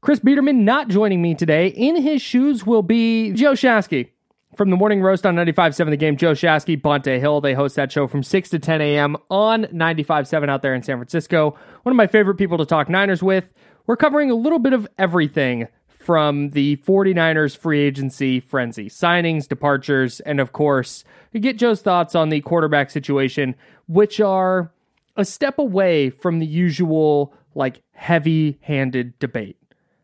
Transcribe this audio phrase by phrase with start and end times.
[0.00, 1.66] Chris Biederman not joining me today.
[1.66, 4.08] In his shoes will be Joe Shasky
[4.56, 6.16] from the Morning Roast on 95.7 The Game.
[6.16, 7.42] Joe Shasky, Bonta Hill.
[7.42, 9.18] They host that show from 6 to 10 a.m.
[9.28, 11.54] on 95.7 out there in San Francisco.
[11.82, 13.52] One of my favorite people to talk Niners with.
[13.86, 20.20] We're covering a little bit of everything from the 49ers free agency frenzy, signings, departures,
[20.20, 21.04] and of course,
[21.38, 23.54] get Joe's thoughts on the quarterback situation,
[23.86, 24.72] which are
[25.14, 29.59] a step away from the usual like heavy-handed debate.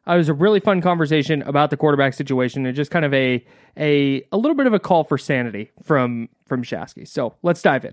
[0.08, 3.12] Uh, it was a really fun conversation about the quarterback situation and just kind of
[3.12, 3.44] a
[3.76, 7.06] a a little bit of a call for sanity from from Shasky.
[7.08, 7.92] So let's dive in.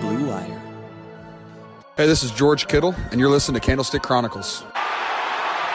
[0.00, 0.62] Blue Wire.
[1.96, 4.62] Hey, this is George Kittle, and you're listening to Candlestick Chronicles.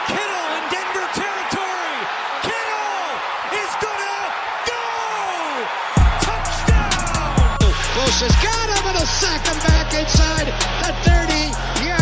[0.06, 1.98] Kittle in Denver territory.
[2.48, 3.12] Kittle
[3.60, 4.32] is gonna
[4.72, 4.82] go.
[6.24, 7.58] Touchdown.
[7.92, 10.46] Bosa's got him and he'll sack him back inside
[10.80, 12.01] the 30 yard line.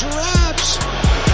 [0.00, 0.78] drops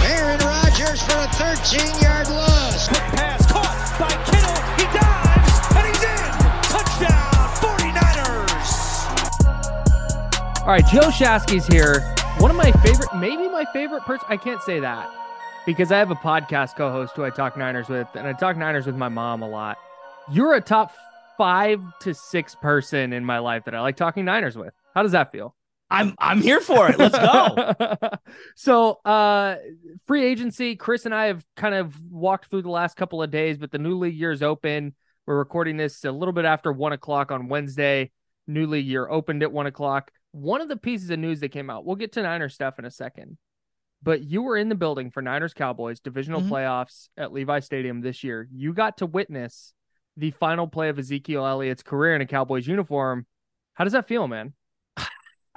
[0.03, 2.87] Aaron Rodgers for a 13 yard loss.
[2.89, 4.59] Quick pass caught by Kittle.
[4.75, 6.31] He dives and he's in.
[6.67, 8.71] Touchdown 49ers.
[10.61, 12.01] All right, Joe Shasky's here.
[12.39, 14.25] One of my favorite, maybe my favorite person.
[14.29, 15.09] I can't say that
[15.65, 18.85] because I have a podcast co-host who I talk Niners with, and I talk Niners
[18.85, 19.77] with my mom a lot.
[20.29, 20.91] You're a top
[21.37, 24.73] five to six person in my life that I like talking Niners with.
[24.93, 25.55] How does that feel?
[25.89, 26.97] I'm I'm here for it.
[26.99, 27.97] Let's go.
[28.55, 29.55] so, uh,
[30.05, 30.75] free agency.
[30.75, 33.77] Chris and I have kind of walked through the last couple of days, but the
[33.77, 34.95] new league year is open.
[35.25, 38.11] We're recording this a little bit after one o'clock on Wednesday.
[38.47, 40.11] New league year opened at one o'clock.
[40.31, 41.85] One of the pieces of news that came out.
[41.85, 43.37] We'll get to Niners stuff in a second,
[44.03, 46.49] but you were in the building for Niners Cowboys divisional Mhm.
[46.49, 48.47] playoffs at Levi Stadium this year.
[48.53, 49.73] You got to witness
[50.17, 53.25] the final play of Ezekiel Elliott's career in a Cowboys uniform.
[53.73, 54.53] How does that feel, man?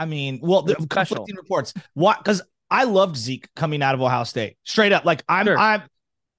[0.01, 1.75] I mean, well, the conflicting reports.
[1.93, 2.19] What?
[2.19, 2.41] Because
[2.71, 4.57] I loved Zeke coming out of Ohio State.
[4.65, 5.59] Straight up, like I'm, Sure.
[5.59, 5.83] I'm,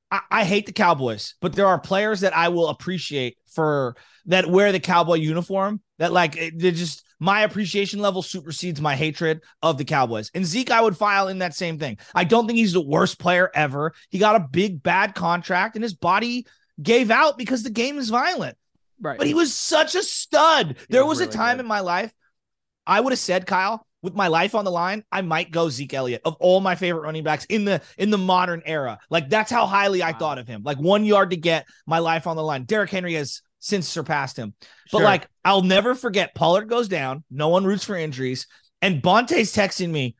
[0.09, 3.95] I, I hate the Cowboys, but there are players that I will appreciate for
[4.25, 5.79] that wear the cowboy uniform.
[5.99, 10.31] That like they're just my appreciation level supersedes my hatred of the Cowboys.
[10.33, 11.99] And Zeke, I would file in that same thing.
[12.15, 13.93] I don't think he's the worst player ever.
[14.09, 16.47] He got a big bad contract, and his body
[16.81, 18.57] gave out because the game is violent.
[18.99, 19.19] Right.
[19.19, 20.77] But he was such a stud.
[20.89, 21.65] there was was, really a time good.
[21.65, 22.11] in my life
[22.85, 25.93] I would have said, Kyle, with my life on the line, I might go Zeke
[25.93, 28.97] Elliott of all my favorite running backs in the in the modern era.
[29.09, 30.63] Like that's how highly I thought of him.
[30.63, 32.63] Like one yard to get my life on the line.
[32.63, 34.55] Derrick Henry has since surpassed him.
[34.91, 35.05] But Sure.
[35.05, 37.23] like I'll never forget Pollard goes down.
[37.29, 38.47] No one roots for injuries.
[38.81, 40.15] And Bonta's texting me,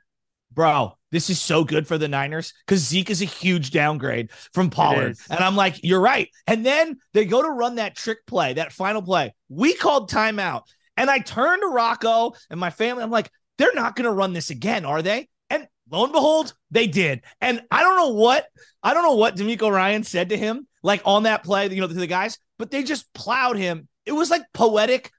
[0.51, 4.69] bro, this is so good for the Niners because Zeke is a huge downgrade from
[4.69, 5.17] Pollard.
[5.31, 6.29] And I'm like, you're right.
[6.45, 9.33] And then they go to run that trick play, that final play.
[9.49, 10.61] We called timeout.
[11.01, 13.01] And I turned to Rocco and my family.
[13.01, 15.29] I'm like, they're not going to run this again, are they?
[15.49, 17.23] And lo and behold, they did.
[17.41, 18.45] And I don't know what,
[18.83, 21.87] I don't know what DeMeco Ryan said to him, like on that play, you know,
[21.87, 23.87] to the guys, but they just plowed him.
[24.05, 25.09] It was like poetic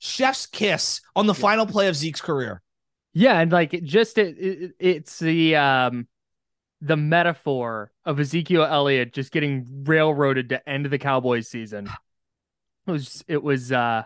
[0.00, 2.60] chef's kiss on the final play of Zeke's career.
[3.12, 6.08] Yeah, and like it just it, it it's the um
[6.80, 11.88] the metaphor of Ezekiel Elliott just getting railroaded to end the Cowboys season.
[12.88, 14.02] It was it was uh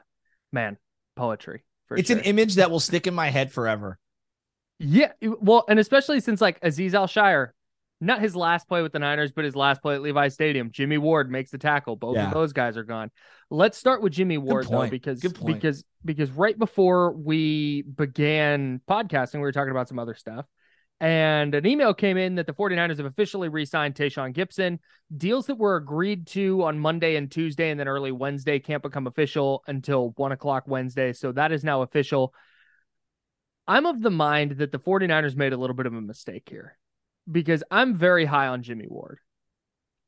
[0.52, 0.76] man,
[1.16, 1.64] poetry.
[1.88, 2.18] For It's sure.
[2.18, 3.98] an image that will stick in my head forever.
[4.78, 7.50] Yeah, well, and especially since like Azeez Al-Shaair
[8.00, 10.72] not his last play with the Niners, but his last play at Levi Stadium.
[10.72, 11.94] Jimmy Ward makes the tackle.
[11.94, 12.26] Both Yeah.
[12.26, 13.12] of those guys are gone.
[13.48, 14.90] Let's start with Jimmy Ward though, point.
[14.90, 15.54] because Good point.
[15.54, 20.46] because because right before we began podcasting, we were talking about some other stuff.
[21.02, 24.78] And an email came in that the 49ers have officially re-signed Tashaun Gipson.
[25.14, 29.08] Deals that were agreed to on Monday and Tuesday and then early Wednesday can't become
[29.08, 31.12] official until one o'clock Wednesday.
[31.12, 32.32] So that is now official.
[33.66, 36.78] I'm of the mind that the 49ers made a little bit of a mistake here
[37.28, 39.18] because I'm very high on Jimmy Ward.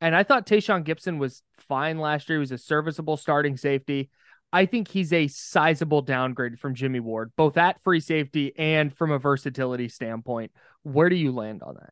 [0.00, 2.38] And I thought Tashaun Gipson was fine last year.
[2.38, 4.11] He was a serviceable starting safety.
[4.55, 9.11] I think he's a sizable downgrade from Jimmy Ward, both at free safety and from
[9.11, 10.53] a versatility standpoint.
[10.85, 11.91] Where do you land on that?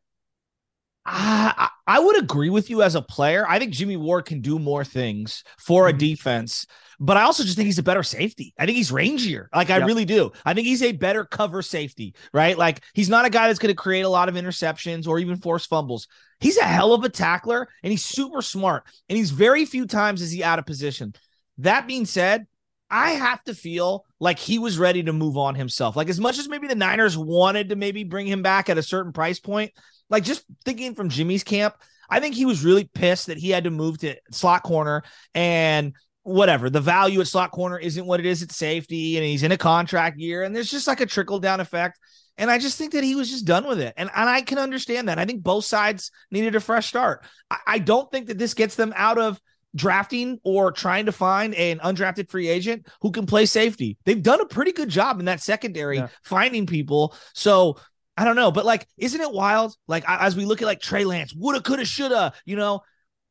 [1.05, 3.45] I, I would agree with you as a player.
[3.47, 5.89] I think Jimmy Ward can do more things for Mm-hmm.
[5.89, 6.65] a defense,
[6.97, 8.53] but I also just think he's a better safety.
[8.57, 9.47] I think he's rangier.
[9.53, 9.87] Like I Yep.
[9.87, 10.31] really do.
[10.45, 12.57] I think he's a better cover safety, right?
[12.57, 15.35] Like he's not a guy that's going to create a lot of interceptions or even
[15.37, 16.07] force fumbles.
[16.39, 18.83] He's a hell of a tackler and he's super smart.
[19.09, 21.13] And he's very few times is he out of position.
[21.57, 22.47] That being said,
[22.93, 25.95] I have to feel like he was ready to move on himself.
[25.95, 28.83] Like as much as maybe the Niners wanted to maybe bring him back at a
[28.83, 29.71] certain price point,
[30.11, 31.73] like just thinking from Jimmy's camp,
[32.07, 35.01] I think he was really pissed that he had to move to slot corner
[35.33, 36.69] and whatever.
[36.69, 39.57] The value at slot corner isn't what it is at safety, and he's in a
[39.57, 41.99] contract year, and there's just like a trickle down effect.
[42.37, 43.95] And I just think that he was just done with it.
[43.97, 45.17] And, and I can understand that.
[45.17, 47.25] I think both sides needed a fresh start.
[47.49, 49.41] I, I don't think that this gets them out of
[49.75, 53.97] drafting or trying to find an undrafted free agent who can play safety.
[54.05, 56.07] They've done a pretty good job in that secondary Yeah.
[56.23, 57.15] finding people.
[57.33, 57.77] So
[58.15, 59.75] I don't know, but like, isn't it wild?
[59.87, 62.81] Like, as we look at like Trey Lance, woulda, coulda, shoulda, you know,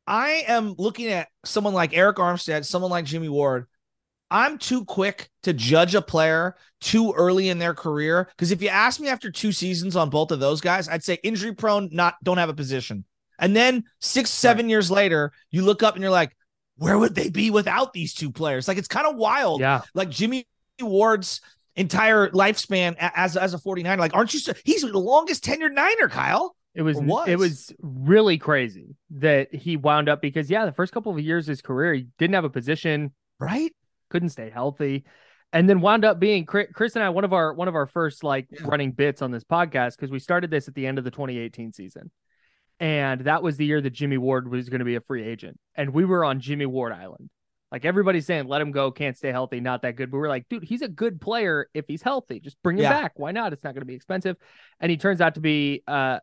[0.07, 3.67] I am looking at someone like Arik Armstead, someone like Jimmy Ward.
[4.33, 8.29] I'm too quick to judge a player too early in their career.
[8.37, 11.19] Because if you ask me after two seasons on both of those guys, I'd say
[11.23, 13.05] injury prone, not don't have a position.
[13.43, 16.35] And then six, seven years later, you look up and you're like,
[16.77, 18.67] where would they be without these two players?
[18.69, 19.61] Like it's kind of wild.
[19.61, 19.83] Yeah.
[19.95, 20.47] Like Jimmy
[20.81, 21.41] Ward's
[21.77, 23.99] entire lifespan as as a 49er.
[23.99, 24.41] Like, aren't you?
[24.41, 26.57] So, he's the longest tenured Niner, Kyle.
[26.75, 27.29] It was, was.
[27.29, 31.45] it was really crazy that he wound up because yeah, the first couple of years
[31.47, 33.73] of his career, he didn't have a position, Right?
[34.09, 35.05] couldn't stay healthy,
[35.53, 37.87] and then wound up being Chris, Chris and I one of our one of our
[37.87, 38.61] first like Yeah.
[38.65, 41.73] running bits on this podcast because we started this at the end of the 2018
[41.73, 42.11] season,
[42.83, 45.57] and that was the year that Jimmy Ward was going to be a free agent,
[45.77, 47.31] and we were on Jimmy Ward Island.
[47.71, 50.11] Like everybody's saying, let him go, can't stay healthy, not that good.
[50.11, 52.39] But we're like, dude, he's a good player if he's healthy.
[52.41, 52.91] Just bring him Yeah.
[53.01, 53.13] back.
[53.17, 53.55] Why not?
[53.55, 54.37] It's not going to be expensive.
[54.79, 56.19] And he turns out to be uh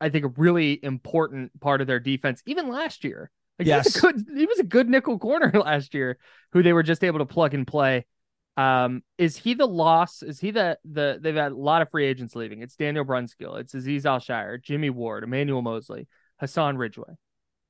[0.00, 3.30] I think a really important part of their defense, even last year.
[3.58, 3.96] Like he was Yes.
[3.96, 6.18] a good he was a good nickel corner last year,
[6.52, 8.06] who they were just able to plug and play.
[8.60, 10.22] Um, is he the loss?
[10.22, 12.62] Is he the the they've had a lot of free agents leaving?
[12.62, 16.08] It's Daniel Brunskill, it's Azeez Al-Shaair, Jimmy Ward, Emmanuel Moseley,
[16.38, 17.14] Hassan Ridgeway.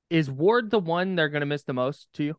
[0.09, 2.37] Is Ward the one they're gonna miss the most to you?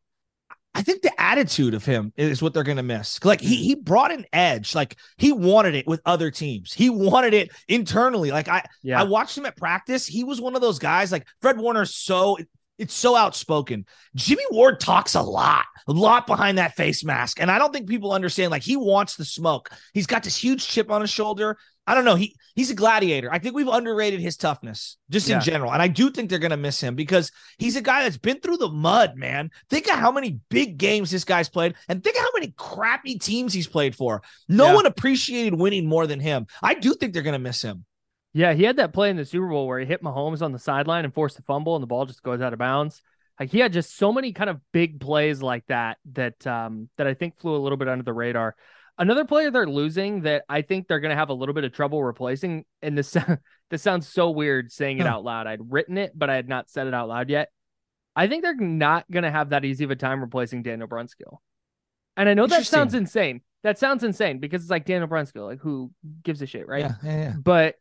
[0.73, 3.23] I think the attitude of him is what they're going to miss.
[3.25, 4.73] Like he he brought an edge.
[4.73, 6.71] Like he wanted it with other teams.
[6.71, 8.31] He wanted it internally.
[8.31, 9.01] Like I Yeah.
[9.01, 10.07] I watched him at practice.
[10.07, 11.11] He was one of those guys.
[11.11, 12.37] Like Fred Warner's so
[12.81, 13.85] it's so outspoken.
[14.15, 17.87] Jimmy Ward talks a lot, a lot behind that face mask, and I don't think
[17.87, 18.51] people understand.
[18.51, 19.69] Like he wants the smoke.
[19.93, 21.57] He's got this huge chip on his shoulder.
[21.87, 22.15] I don't know.
[22.15, 23.31] He he's a gladiator.
[23.33, 25.37] I think we've underrated his toughness just Yeah.
[25.37, 28.03] in general, and I do think they're going to miss him because he's a guy
[28.03, 29.15] that's been through the mud.
[29.17, 32.53] Man, think of how many big games this guy's played, and think of how many
[32.57, 34.21] crappy teams he's played for.
[34.47, 34.75] No Yeah.
[34.75, 36.47] one appreciated winning more than him.
[36.61, 37.85] I do think they're going to miss him.
[38.33, 40.59] Yeah, he had that play in the Super Bowl where he hit Mahomes on the
[40.59, 43.01] sideline and forced a fumble, and the ball just goes out of bounds.
[43.39, 47.07] Like he had just so many kind of big plays like that that um that
[47.07, 48.55] I think flew a little bit under the radar.
[48.97, 51.73] Another player they're losing that I think they're going to have a little bit of
[51.73, 53.17] trouble replacing, and this
[53.69, 55.47] this sounds so weird saying it out loud.
[55.47, 57.49] I'd written it, but I had not said it out loud yet.
[58.15, 61.37] I think they're not going to have that easy of a time replacing Daniel Brunskill.
[62.17, 63.41] And I know that sounds insane.
[63.63, 65.91] That sounds insane because it's like Daniel Brunskill, like who
[66.23, 66.81] gives a shit, right?
[66.81, 67.33] Yeah, yeah, yeah.
[67.41, 67.75] but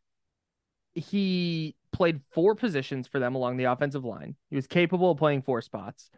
[0.95, 4.37] he played four positions for them along the offensive line.
[4.49, 6.11] He was capable of playing four spots.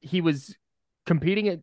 [0.00, 0.56] He was
[1.06, 1.60] competing at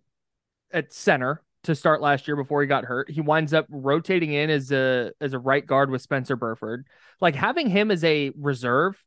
[0.71, 3.09] at center to start last year before he got hurt.
[3.09, 6.85] He winds up rotating in as a as a right guard with Spencer Burford.
[7.21, 9.03] Like having him as a reserve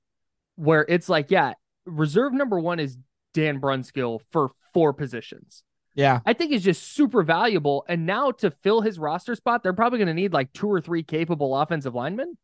[0.56, 1.54] where it's like, yeah,
[1.86, 2.98] reserve number 1 is
[3.32, 5.62] Dan Brunskill for four positions.
[5.94, 6.20] Yeah.
[6.24, 7.84] I think is just super valuable.
[7.88, 10.80] And now to fill his roster spot, they're probably going to need like two or
[10.80, 12.36] three capable offensive linemen.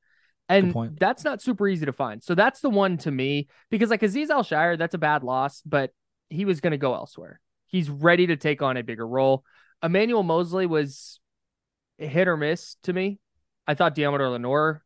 [0.48, 2.22] And that's not super easy to find.
[2.22, 5.90] So that's the one to me because like Azeez Al-Shaair, that's a bad loss, but
[6.30, 7.40] he was going to go elsewhere.
[7.66, 9.44] He's ready to take on a bigger role.
[9.82, 11.20] Emmanuel Moseley was
[11.98, 13.18] hit or miss to me.
[13.66, 14.82] I thought Deommodo Lenoir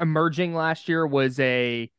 [0.00, 1.90] emerging last year was a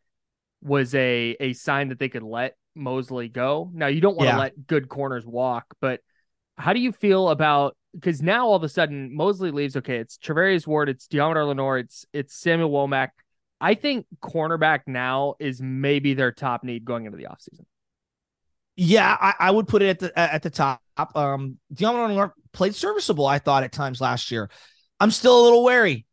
[0.61, 3.69] was a a sign that they could let Moseley go.
[3.73, 4.39] Now you don't want to Yeah.
[4.39, 6.01] let good corners walk, but
[6.57, 9.75] how do you feel about because now all of a sudden Moseley leaves?
[9.77, 13.09] Okay, it's Charvarius Ward, it's Deommodo Lenoir, it's it's Samuel Womack.
[13.61, 17.65] I think cornerback now is maybe their top need going into the offseason.
[18.75, 20.81] Yeah, I, I would put it at the at the top.
[21.15, 24.49] Um, Deommodo Lenoir played serviceable, I thought at times last year.
[25.01, 26.05] I'm still a little wary.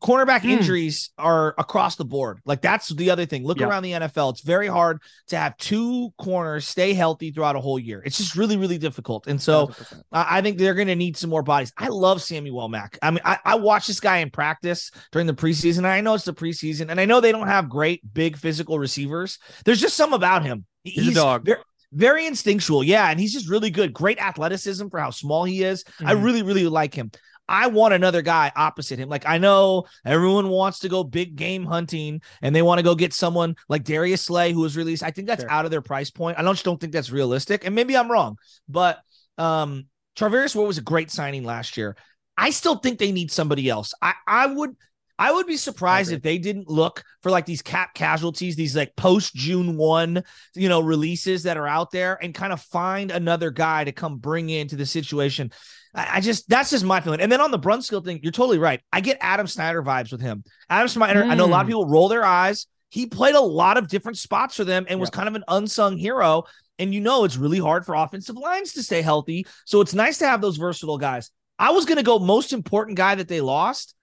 [0.00, 0.50] Cornerback Hmm.
[0.50, 2.40] injuries are across the board.
[2.44, 3.44] Like that's the other thing.
[3.44, 3.66] Look Yeah.
[3.68, 4.30] around the NFL.
[4.30, 8.02] It's very hard to have two corners stay healthy throughout a whole year.
[8.04, 9.26] It's just really, really difficult.
[9.28, 10.02] And so 1000%.
[10.12, 11.72] I think they're going to need some more bodies.
[11.78, 12.98] I love Sammy Womack.
[13.02, 15.84] I mean, I, I watched this guy in practice during the preseason.
[15.84, 19.38] I know it's the preseason, and I know they don't have great, big physical receivers.
[19.64, 20.64] There's just some about him.
[20.82, 21.48] He's a dog.
[21.92, 23.92] Very, instinctual, yeah, and he's just really good.
[23.92, 25.84] Great athleticism for how small he is.
[26.04, 26.24] I Mhm.
[26.24, 27.12] really, really like him.
[27.48, 29.08] I want another guy opposite him.
[29.08, 32.94] Like I know everyone wants to go big game hunting and they want to go
[32.94, 35.02] get someone like Darius Slay who was released.
[35.02, 35.50] I think that's Sure.
[35.50, 36.38] out of their price point.
[36.38, 37.64] I don't just don't think that's realistic.
[37.66, 38.36] And maybe I'm wrong,
[38.68, 39.00] but
[39.38, 39.86] um
[40.16, 41.96] Charvarius Ward was a great signing last year.
[42.36, 43.92] I still think they need somebody else.
[44.00, 44.76] I I would
[45.18, 48.96] I would be surprised if they didn't look for like these cap casualties, these like
[48.96, 50.22] post June 1,
[50.56, 54.16] you know, releases that are out there and kind of find another guy to come
[54.18, 55.52] bring into the situation.
[55.94, 57.20] I, I just that's just my feeling.
[57.20, 58.80] And then on the Brunskill thing, you're totally right.
[58.92, 60.44] I get Adam Snyder vibes with him.
[60.68, 61.70] Adam Snyder, I know a lot of Mm.
[61.70, 62.66] people roll their eyes.
[62.90, 65.96] He played a lot of different spots for them and was kind of an unsung
[65.96, 66.44] hero.
[66.78, 69.46] And you know it's really hard for offensive lines to stay healthy.
[69.64, 71.30] So it's nice to have those versatile guys.
[71.58, 73.94] I was gonna go most important guy that they lost,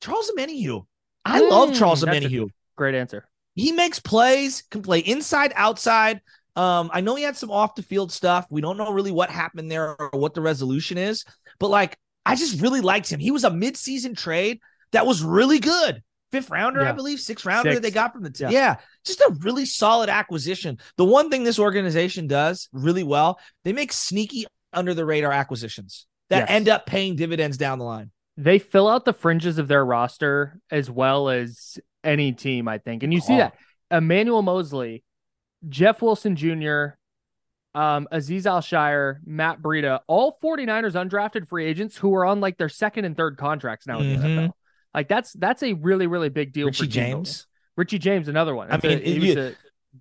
[0.00, 0.86] Charles Omenihu.
[1.24, 2.48] I love Mm, Charles that's a Omenihu.
[2.76, 3.26] Great answer.
[3.54, 6.20] He makes plays, can play inside, outside.
[6.56, 8.46] Um, I know he had some off the field stuff.
[8.50, 11.24] We don't know really what happened there or what the resolution is,
[11.58, 13.20] but like I just really liked him.
[13.20, 14.60] He was a midseason trade
[14.92, 16.02] that was really good.
[16.32, 18.50] Fifth rounder, I believe, sixth rounder they got from the team.
[18.50, 18.58] Yeah.
[18.60, 20.78] Yeah, just a really solid acquisition.
[20.96, 26.06] The one thing this organization does really well, they make sneaky under the radar acquisitions
[26.28, 26.50] that Yes.
[26.50, 28.12] end up paying dividends down the line.
[28.36, 33.02] They fill out the fringes of their roster as well as any team, I think.
[33.02, 33.38] And you see Oh.
[33.38, 33.54] that
[33.90, 35.02] Emmanuel Moseley,
[35.68, 36.94] Jeff Wilson Jr.,
[37.74, 42.68] um, Azeez Al-Shaair, Matt Breida, all 49ers undrafted free agents who are on like their
[42.68, 44.36] second and third contracts now in the Mhm.
[44.48, 44.52] NFL.
[44.92, 47.24] Like that's that's a really, really big deal Richie for team building.
[47.24, 47.46] James.
[47.76, 48.66] Richie James, another one.
[48.68, 49.54] I That's a- mean, it- you-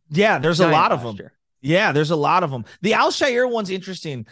[0.09, 1.15] Yeah, there's a lot of them.
[1.17, 1.33] year.
[1.61, 2.65] Yeah, there's a lot of them.
[2.81, 4.25] The Al-Shaair one's interesting.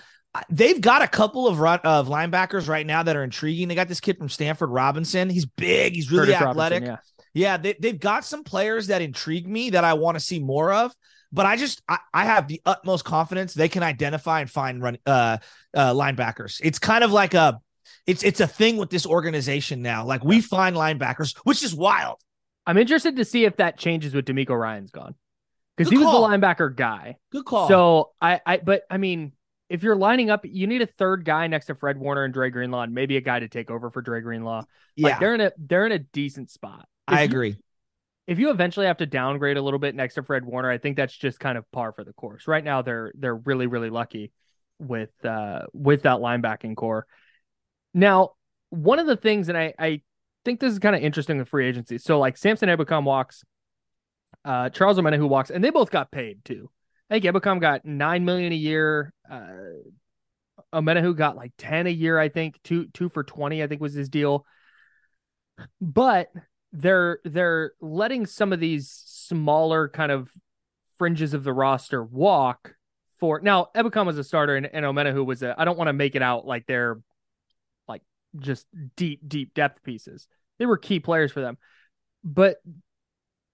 [0.49, 3.67] They've got a couple of run, of linebackers right now that are intriguing.
[3.67, 5.29] They got this kid from Stanford Robinson.
[5.29, 5.93] He's big.
[5.93, 6.81] He's really Curtis athletic.
[6.83, 7.03] Robinson,
[7.33, 10.71] Yeah, they, they've got some players that intrigue me that I want to see more
[10.73, 10.93] of.
[11.31, 14.97] But I just I, I have the utmost confidence they can identify and find run
[15.05, 15.37] uh,
[15.73, 16.59] uh linebackers.
[16.63, 17.59] It's kind of like a
[18.05, 20.05] it's it's a thing with this organization now.
[20.05, 22.17] Like we find linebackers, which is wild.
[22.65, 25.15] I'm interested to see if that changes with DeMeco Ryan's gone.
[25.77, 27.17] Because he was the linebacker guy.
[27.31, 27.67] Good call.
[27.67, 29.33] So I, I, but I mean,
[29.69, 32.49] if you're lining up, you need a third guy next to Fred Warner and Dre
[32.49, 34.63] Greenlaw, and maybe a guy to take over for Dre Greenlaw.
[34.95, 36.87] yeah, Like they're in a they're in a decent spot.
[37.07, 37.57] If I you- agree.
[38.27, 40.97] If you eventually have to downgrade a little bit next to Fred Warner, I think
[40.97, 42.47] that's just kind of par for the course.
[42.47, 44.31] Right now, they're they're really really lucky
[44.79, 47.07] with uh with that linebacking corps.
[47.93, 48.31] Now,
[48.69, 50.01] one of the things, and I I
[50.43, 51.97] think this is kind of interesting with free agency.
[51.97, 53.43] So like Samson Ebukam walks,
[54.43, 56.69] uh Charles Omenihu walks, and they both got paid too.
[57.09, 59.13] I think Ebukam got nine million a year.
[59.29, 59.47] Uh
[60.73, 63.93] who got like 10 a year, I think, two two for 20, I think was
[63.93, 64.45] his deal.
[65.81, 66.29] But
[66.77, 70.29] they're they're letting some of these smaller kind of
[70.97, 72.75] fringes of the roster walk
[73.19, 73.67] for now.
[73.75, 76.21] Ebukam was a starter and, and Omenihu was a I don't want to make it
[76.21, 76.99] out like they're
[77.87, 78.03] like
[78.37, 80.27] just deep, deep depth pieces.
[80.59, 81.57] They were key players for them.
[82.23, 82.57] But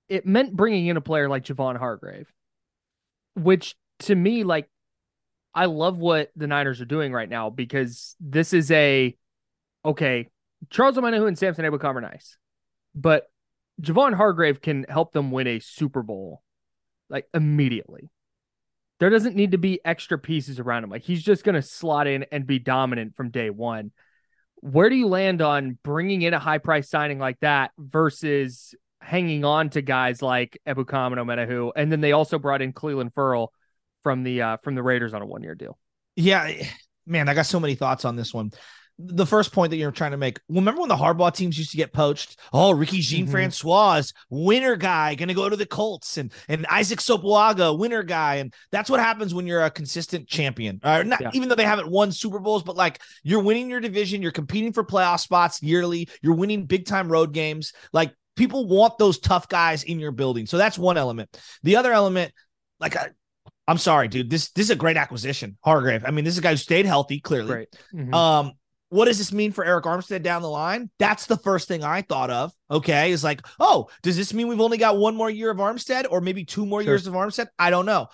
[0.09, 2.31] it meant bringing in a player like Javon Hargrave,
[3.35, 4.69] which to me, like,
[5.53, 9.15] I love what the Niners are doing right now because this is a
[9.85, 10.29] okay.
[10.69, 12.37] Charles Omenihu and Samson Ebukam are nice,
[12.95, 13.29] but
[13.81, 16.43] Javon Hargrave can help them win a Super Bowl
[17.09, 18.09] like immediately.
[19.00, 20.89] There doesn't need to be extra pieces around him.
[20.89, 23.91] Like he's just going to slot in and be dominant from day one.
[24.62, 29.43] Where do you land on bringing in a high price signing like that versus hanging
[29.43, 31.71] on to guys like Ebukam and Omenihu?
[31.75, 33.51] And then they also brought in Clelin Ferrell
[34.03, 35.77] from the uh, from the Raiders on a one year deal.
[36.15, 36.50] Yeah,
[37.05, 38.51] man, I got so many thoughts on this one.
[39.00, 40.39] The first point that you're trying to make.
[40.50, 42.39] Remember when the Harbaugh teams used to get poached?
[42.53, 43.31] Oh, Ricky Jean Mhm.
[43.31, 48.35] Francois, winner guy, going to go to the Colts, and and Isaac Sopoaga, winner guy,
[48.35, 50.79] and that's what happens when you're a consistent champion.
[50.83, 51.31] Uh, not Yeah.
[51.33, 54.71] even though they haven't won Super Bowls, but like you're winning your division, you're competing
[54.73, 57.73] for playoff spots yearly, you're winning big time road games.
[57.93, 60.45] Like people want those tough guys in your building.
[60.45, 61.35] So that's one element.
[61.63, 62.31] The other element,
[62.79, 63.09] like I,
[63.67, 64.29] I'm sorry, dude.
[64.29, 66.03] This this is a great acquisition, Hargrave.
[66.05, 67.67] I mean, this is a guy who stayed healthy, clearly.
[67.93, 68.13] Mhm.
[68.13, 68.51] Um,
[68.93, 70.88] what does this mean for Eric Armstead down the line?
[71.00, 72.53] That's the first thing I thought of.
[72.69, 76.05] Okay, is like, oh, does this mean we've only got one more year of Armstead,
[76.12, 76.93] or maybe two more Sure.
[76.93, 77.47] years of Armstead?
[77.57, 78.07] I don't know.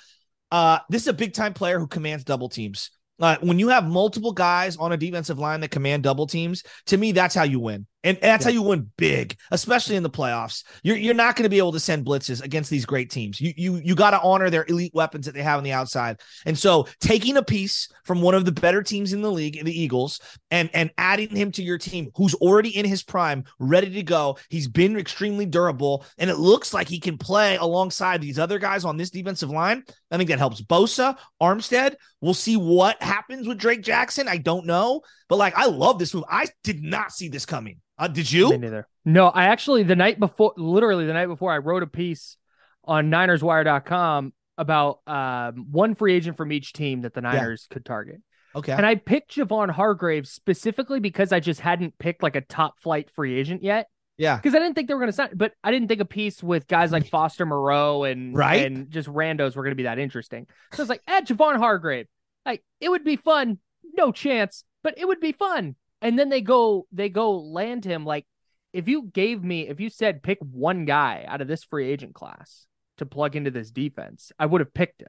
[0.52, 2.92] Uh, this is a big time player who commands double teams.
[3.20, 6.98] Uh, when you have multiple guys on a defensive line that command double teams, to
[6.98, 7.86] me, that's how you win.
[8.04, 10.64] And that's how you win big, especially in the playoffs.
[10.84, 13.42] You're you're not going to be able to send blitzes against these great teams.
[13.42, 16.22] You you you got to honor their elite weapons that they have on the outside.
[16.46, 19.78] And so taking a piece from one of the better teams in the league, the
[19.78, 24.04] Eagles, and and adding him to your team who's already in his prime, ready to
[24.04, 24.38] go.
[24.50, 28.86] He's been extremely durable, and it looks like he can play alongside these other guys
[28.86, 29.84] on this defensive line.
[30.10, 31.96] I think that helps Bosa, Armstead.
[32.22, 34.28] We'll see what happens with Drake Jackson.
[34.28, 36.26] I don't know, but like I love this move.
[36.30, 37.80] I did not see this coming.
[37.98, 38.58] Uh, did Me you?
[38.58, 38.88] neither.
[39.06, 42.36] No, I actually the night before, literally the night before, I wrote a piece
[42.84, 48.22] on NinersWire.com about um, one free agent from each team that the Niners could target,
[48.56, 48.72] Okay.
[48.74, 53.10] and I picked Javon Hargrave specifically because I just hadn't picked like a top flight
[53.12, 53.88] free agent yet.
[54.18, 54.36] yeah.
[54.36, 55.30] because I didn't think they were going to sign.
[55.36, 58.66] But I didn't think a piece with guys like Foster Moreau and Right.
[58.66, 60.46] and just randos were going to be that interesting.
[60.74, 62.08] So I was like, add Javon Hargrave.
[62.46, 63.60] Like it would be fun.
[63.96, 65.76] No chance, but it would be fun.
[66.02, 68.06] And then they go they go land him.
[68.06, 68.26] Like
[68.74, 72.14] if you gave me if you said pick one guy out of this free agent
[72.16, 72.68] class
[72.98, 75.08] to plug into this defense, I would have picked him.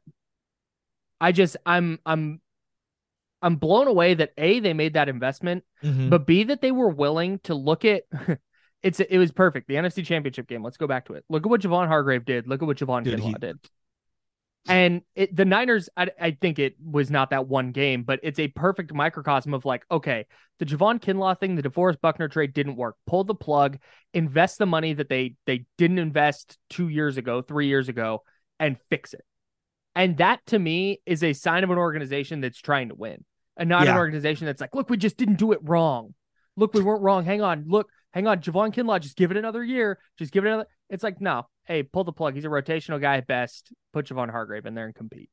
[1.20, 2.40] I just I'm I'm
[3.42, 6.10] I'm blown away that a they made that investment Mhm.
[6.10, 8.02] but B that they were willing to look at.
[8.82, 9.68] It's it was perfect.
[9.68, 10.62] The NFC Championship game.
[10.62, 11.22] Let's go back to it.
[11.28, 12.48] Look at what Javon Hargrave did.
[12.48, 13.58] Look at what Javon Dude, Kinlaw he- did.
[14.68, 18.38] And it, the Niners, I, I think it was not that one game, but it's
[18.38, 20.26] a perfect microcosm of like, okay,
[20.58, 22.96] the Javon Kinlaw thing, the DeForest Buckner trade didn't work.
[23.06, 23.78] Pull the plug,
[24.12, 28.22] invest the money that they they didn't invest two years ago, three years ago,
[28.58, 29.24] and fix it.
[29.94, 33.24] And that to me is a sign of an organization that's trying to win,
[33.56, 36.14] and not an organization that's like, look, we just didn't do it wrong.
[36.56, 37.24] Look, we weren't wrong.
[37.24, 37.64] Hang on.
[37.66, 38.40] Look, hang on.
[38.40, 39.98] Javon Kinlaw, just give it another year.
[40.18, 40.66] Just give it another.
[40.88, 42.34] It's like, no, hey, pull the plug.
[42.34, 43.72] He's a rotational guy at best.
[43.92, 45.30] Put Javon Hargrave in there and compete.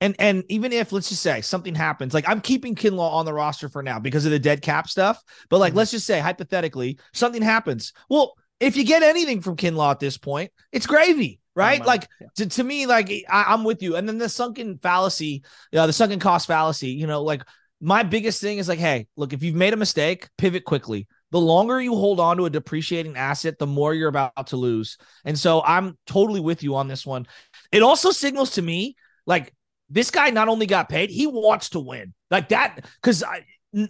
[0.00, 3.32] And and even if let's just say something happens, like I'm keeping Kinlaw on the
[3.32, 5.22] roster for now because of the dead cap stuff.
[5.48, 5.76] But like, Mhm.
[5.76, 7.92] let's just say hypothetically something happens.
[8.08, 11.84] Well, if you get anything from Kinlaw at this point, it's gravy, right?
[11.84, 12.26] Like yeah.
[12.36, 13.94] to, to me, like I, I'm with you.
[13.94, 16.90] And then the sunken fallacy, uh, the sunken cost fallacy.
[16.90, 17.42] You know, like
[17.80, 21.06] my biggest thing is like, hey, look, if you've made a mistake, pivot quickly.
[21.32, 24.98] The longer you hold on to a depreciating asset, the more you're about to lose.
[25.24, 27.26] And so I'm totally with you on this one.
[27.72, 29.52] It also signals to me like
[29.90, 32.14] this guy not only got paid, he wants to win.
[32.30, 33.24] Like that, because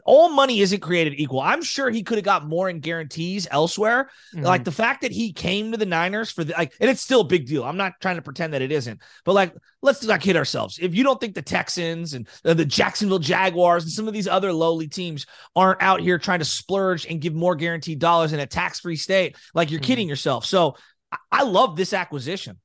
[0.05, 1.40] all money isn't created equal.
[1.40, 4.11] I'm sure he could have got more in guarantees elsewhere.
[4.35, 4.45] Mm-hmm.
[4.45, 7.23] Like the fact that he came to the Niners for the like, and it's still
[7.23, 7.64] a big deal.
[7.64, 10.79] I'm not trying to pretend that it isn't, but like, let's not kid ourselves.
[10.81, 14.29] If you don't think the Texans and uh, the Jacksonville Jaguars and some of these
[14.29, 18.38] other lowly teams aren't out here trying to splurge and give more guaranteed dollars in
[18.40, 19.85] a tax free state, like you're Mhm.
[19.85, 20.47] kidding yourself.
[20.47, 20.77] So
[21.11, 22.59] I, I love this acquisition.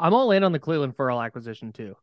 [0.00, 1.96] I'm all in on the Clelin Ferrell acquisition too.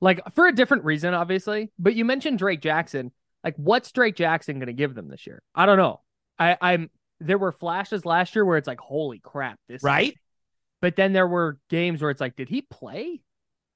[0.00, 1.70] Like for a different reason, obviously.
[1.78, 3.12] But you mentioned Drake Jackson.
[3.42, 5.42] Like, what's Drake Jackson going to give them this year?
[5.54, 6.00] I don't know.
[6.38, 10.16] I, I'm there were flashes last year where it's like, holy crap, this Right?
[10.82, 13.20] But then there were games where it's like, did he play?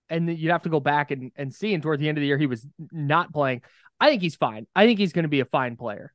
[0.09, 1.73] And then you'd have to go back and, and see.
[1.73, 3.63] And toward the end of the year, he was not playing.
[3.99, 4.67] I think he's fine.
[4.75, 6.13] I think he's going to be a fine player.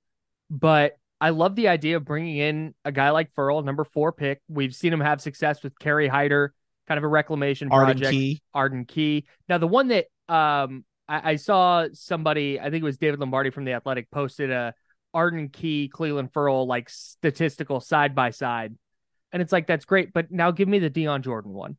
[0.49, 4.41] But I love the idea of bringing in a guy like Ferrell, number four pick.
[4.47, 6.53] We've seen him have success with Kerry Hyder,
[6.87, 8.11] kind of a reclamation Arden project.
[8.11, 8.41] Key.
[8.53, 9.25] Arden Key.
[9.49, 13.49] Now, the one that um I, I saw somebody, I think it was David Lombardi
[13.51, 14.73] from the Athletic, posted a
[15.13, 18.75] Arden Key, Clelin Ferrell like statistical side by side,
[19.31, 20.13] and it's like that's great.
[20.13, 21.77] But now give me the Dion Jordan one.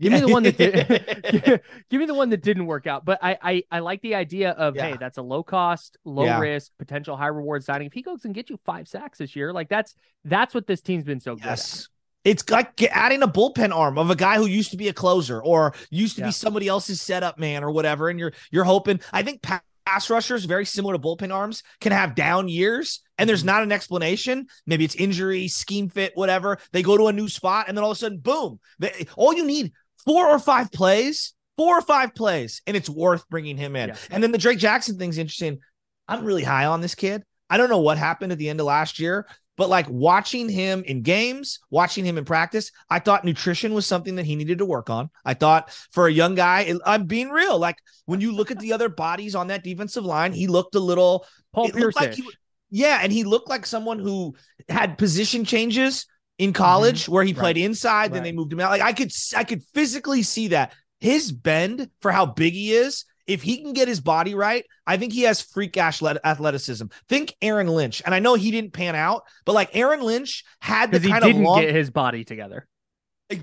[0.00, 0.72] Give me the one that did,
[1.90, 3.04] give me the one that didn't work out.
[3.04, 4.92] But I I, I like the idea of Yeah.
[4.92, 6.40] hey, that's a low cost, low Yeah.
[6.40, 7.86] risk, potential high reward signing.
[7.86, 10.80] If he goes and get you five sacks this year, like that's that's what this
[10.80, 11.44] team's been so good.
[11.44, 11.88] Yes.
[12.24, 15.42] It's like adding a bullpen arm of a guy who used to be a closer
[15.42, 16.28] or used to Yeah.
[16.28, 18.08] be somebody else's setup man or whatever.
[18.08, 19.00] And you're you're hoping.
[19.12, 23.40] I think pass rushers, very similar to bullpen arms, can have down years, and there's
[23.40, 23.46] mm-hmm.
[23.46, 24.46] not an explanation.
[24.66, 26.58] Maybe it's injury, scheme fit, whatever.
[26.72, 28.60] They go to a new spot, and then all of a sudden, boom!
[28.78, 29.72] They, all you need
[30.04, 33.90] four or five plays, four or five plays, and it's worth bringing him in.
[33.90, 33.96] Yeah.
[34.10, 35.58] And then the Drake Jackson thing's interesting.
[36.06, 37.22] I'm really high on this kid.
[37.48, 39.26] I don't know what happened at the end of last year,
[39.60, 44.14] but like watching him in games, watching him in practice, I thought nutrition was something
[44.14, 45.10] that he needed to work on.
[45.22, 47.58] I thought for a young guy, it- I'm being real.
[47.58, 50.80] Like when you look at the other bodies on that defensive line, he looked a
[50.80, 51.94] little Paul Pierce.
[51.94, 52.24] like he-
[52.70, 54.34] yeah, and he looked like someone who
[54.70, 56.06] had position changes
[56.38, 57.12] in college mm-hmm.
[57.12, 57.66] where he played Right.
[57.66, 58.30] inside, then Right.
[58.30, 58.70] they moved him out.
[58.70, 60.72] Like I could I could physically see that.
[61.00, 64.96] His bend for how big he is, if he can get his body right, I
[64.96, 66.86] think he has freak athleticism.
[67.08, 68.02] Think Aaron Lynch.
[68.04, 71.12] And I know he didn't pan out, but like Aaron Lynch had the Because he
[71.12, 72.66] kind of didn't long get his body together.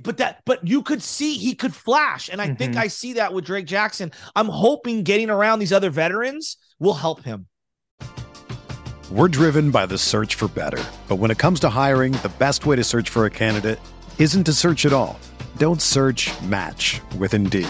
[0.04, 2.78] but that but you could see he could flash and i think Mhm.
[2.80, 7.24] i see that with drake jackson i'm hoping getting around these other veterans will help
[7.24, 7.48] him
[9.10, 10.84] We're driven by the search for better.
[11.08, 13.80] But when it comes to hiring, the best way to search for a candidate
[14.20, 15.18] isn't to search at all.
[15.56, 17.70] Don't search match with Indeed.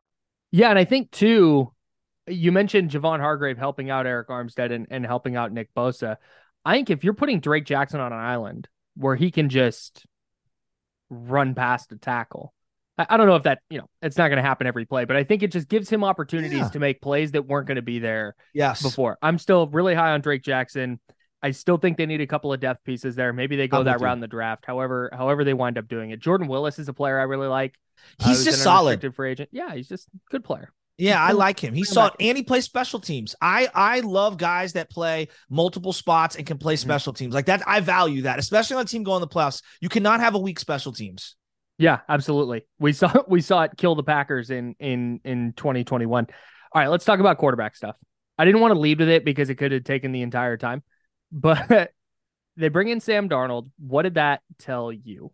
[0.51, 1.71] Yeah, and I think too,
[2.27, 6.17] you mentioned Javon Hargrave helping out Arik Armstead and, and helping out Nick Bosa.
[6.63, 10.05] I think if you're putting Drake Jackson on an island where he can just
[11.09, 12.53] run past a tackle,
[12.97, 15.05] I, I don't know if that, you know, it's not going to happen every play,
[15.05, 16.69] but I think it just gives him opportunities Yeah.
[16.69, 19.17] to make plays that weren't going to be there yes before.
[19.21, 20.99] I'm still really high on Drake Jackson.
[21.43, 23.33] I still think they need a couple of depth pieces there.
[23.33, 24.65] Maybe they go I'm that route in the draft.
[24.65, 26.19] However, however they wind up doing it.
[26.19, 27.75] Jordan Willis is a player I really like.
[28.19, 29.49] Uh, he's who's just solid free agent.
[29.51, 30.71] Yeah, he's just a good player.
[30.97, 31.73] Yeah, I like him.
[31.73, 32.17] He bring him solid, back.
[32.27, 33.35] and he plays special teams.
[33.41, 36.89] I I love guys that play multiple spots and can play Mm-hmm.
[36.89, 37.63] special teams like that.
[37.67, 39.63] I value that, especially on a team going to the playoffs.
[39.79, 41.35] You cannot have a weak special teams.
[41.79, 42.67] Yeah, absolutely.
[42.77, 46.27] We saw we saw it kill the Packers in in in 2021.
[46.73, 47.95] All right, let's talk about quarterback stuff.
[48.37, 50.83] I didn't want to lead with it because it could have taken the entire time,
[51.31, 51.91] but
[52.57, 53.69] they bring in Sam Darnold.
[53.77, 55.31] What did that tell you?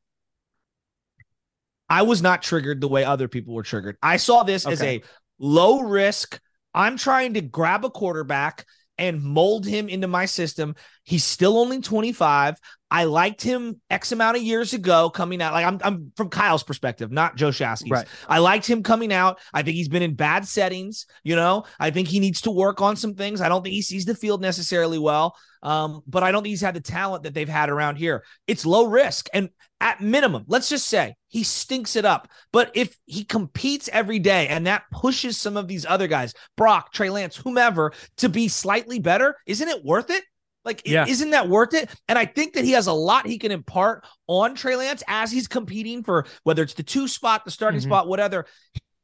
[1.89, 3.97] I was not triggered the way other people were triggered.
[4.01, 5.01] I saw this as a
[5.39, 6.39] low risk.
[6.73, 8.65] I'm trying to grab a quarterback
[8.97, 10.75] and mold him into my system.
[11.07, 12.57] He's still only 25.
[12.91, 15.53] I liked him X amount of years ago coming out.
[15.53, 17.91] Like I'm, I'm from Kyle's perspective, not Joe Shasky's.
[17.91, 18.07] Right.
[18.27, 19.39] I liked him coming out.
[19.53, 21.05] I think he's been in bad settings.
[21.23, 23.39] You know, I think he needs to work on some things.
[23.39, 25.33] I don't think he sees the field necessarily well.
[25.63, 28.25] Um, but I don't think he's had the talent that they've had around here.
[28.45, 29.29] It's low risk.
[29.33, 32.27] And at minimum, let's just say he stinks it up.
[32.51, 36.91] But if he competes every day and that pushes some of these other guys, Brock,
[36.91, 40.25] Trey Lance, whomever, to be slightly better, isn't it worth it?
[40.67, 41.05] Like, Yeah.
[41.07, 41.89] isn't that worth it?
[42.07, 45.31] And I think that he has a lot he can impart on Trey Lance as
[45.31, 47.85] he's competing for whether it's the two spot, the starting Mhm.
[47.85, 48.45] spot, whatever.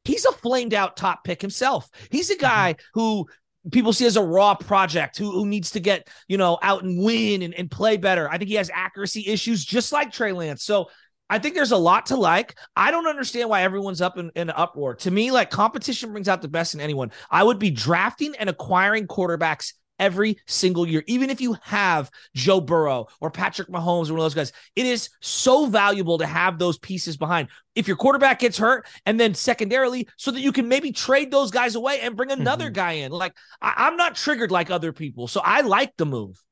[0.04, 1.90] He's a flamed out top pick himself.
[2.12, 2.40] He's Mm-hmm.
[2.46, 3.26] a guy who
[3.72, 7.02] people see as a raw project who, who needs to get, you know, out and
[7.02, 8.30] win and, and play better.
[8.30, 10.66] I think he has accuracy issues just like Trey Lance.
[10.66, 10.90] So
[11.30, 12.56] I think there's a lot to like.
[12.76, 14.96] I don't understand why everyone's up in, in an uproar.
[14.96, 17.14] To me, like competition brings out the best in anyone.
[17.32, 22.60] I would be drafting and acquiring quarterbacks every single year, even if you have Joe
[22.60, 24.52] Burrow or Patrick Mahomes or one of those guys.
[24.76, 27.48] It is so valuable to have those pieces behind.
[27.76, 31.52] If your quarterback gets hurt, and then secondarily, so that you can maybe trade those
[31.52, 32.74] guys away and bring another Mhm.
[32.74, 33.12] guy in.
[33.12, 36.44] Like I, I'm not triggered like other people, so I like the move.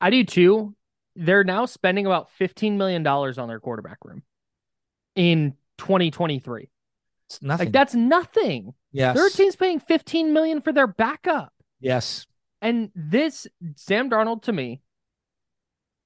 [0.00, 0.74] I do too.
[1.16, 4.22] They're now spending about $15 million on their quarterback room
[5.14, 6.70] in 2023.
[7.28, 7.66] It's nothing.
[7.66, 8.72] Like that's nothing.
[8.92, 11.52] yes, Their team's paying 15 million for their backup.
[11.80, 12.26] yes.
[12.62, 13.46] And this
[13.76, 14.82] Sam Darnold to me,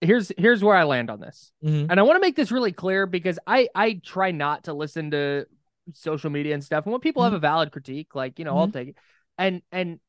[0.00, 1.52] here's here's where I land on this.
[1.64, 1.86] Mhm.
[1.90, 5.10] And I want to make this really clear because I I try not to listen
[5.12, 5.46] to
[5.92, 6.84] social media and stuff.
[6.84, 8.96] And when people have a valid critique, like, you know, I'll take it.
[9.36, 10.00] And and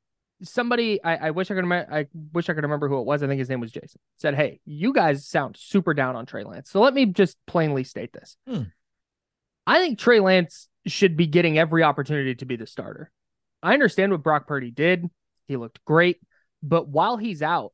[0.43, 3.23] somebody I, I wish I could remember I wish I could remember who it was.
[3.23, 3.99] I think his name was Jason.
[4.17, 7.83] Said, "Hey, you guys sound super down on Trey Lance." So let me just plainly
[7.83, 8.37] state this.
[8.47, 8.63] Hmm.
[9.65, 13.11] I think Trey Lance should be getting every opportunity to be the starter.
[13.63, 15.09] I understand what Brock Purdy did.
[15.47, 16.19] He looked great,
[16.65, 17.73] but while he's out,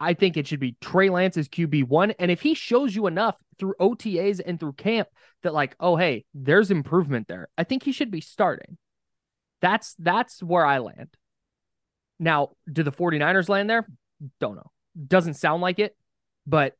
[0.00, 3.74] I think it should be Trey Lance's QB1 and if he shows you enough through
[3.80, 5.08] OTAs and through camp
[5.42, 8.76] that like, "Oh, hey, there's improvement there." I think he should be starting.
[9.60, 11.10] That's that's where I land.
[12.18, 13.86] Now, do the 49ers land there?
[14.40, 14.70] Don't know.
[15.06, 15.96] Doesn't sound like it,
[16.46, 16.76] but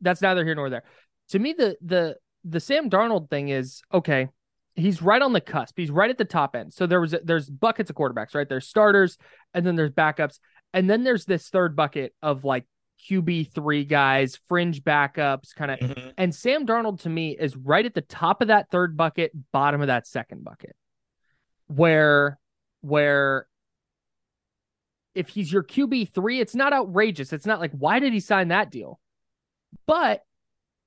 [0.00, 0.84] that's neither here nor there.
[1.30, 4.28] To me, the the the Sam Darnold thing is okay.
[4.76, 5.74] He's right on the cusp.
[5.76, 6.74] He's right at the top end.
[6.74, 8.48] So there was there's buckets of quarterbacks, right?
[8.48, 9.18] There's starters,
[9.52, 10.38] and then there's backups,
[10.72, 12.64] and then there's this third bucket of like
[13.08, 15.78] QB three guys, fringe backups, kind of.
[15.78, 16.14] Mhm.
[16.16, 19.80] And Sam Darnold to me is right at the top of that third bucket, bottom
[19.80, 20.74] of that second bucket,
[21.68, 22.38] where
[22.80, 23.46] where
[25.14, 27.32] if he's your QB three, it's not outrageous.
[27.32, 28.98] It's not like why did he sign that deal?
[29.86, 30.24] But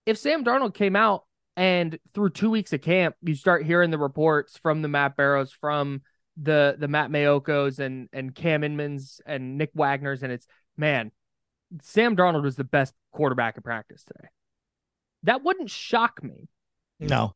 [0.05, 1.23] if Sam Darnold came out
[1.57, 5.51] and through two weeks of camp, you start hearing the reports from the Matt Barrows,
[5.51, 6.03] from
[6.37, 11.11] the the Matt Maioccos and and Cam Inmans and Nick Wagoner's, and it's man,
[11.81, 14.29] Sam Darnold was the best quarterback in practice today.
[15.23, 16.47] That wouldn't shock me.
[16.99, 17.33] No.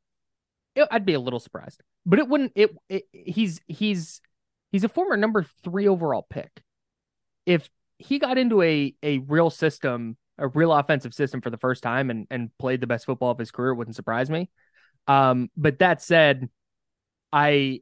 [0.75, 2.51] It- I'd be a little surprised, but it wouldn't.
[2.55, 4.21] It, it he's he's
[4.71, 6.61] he's a former number three overall pick.
[7.47, 11.83] If he got into a a real system, a real offensive system for the first
[11.83, 14.49] time, and and played the best football of his career, it wouldn't surprise me.
[15.07, 16.49] Um, but that said,
[17.31, 17.81] I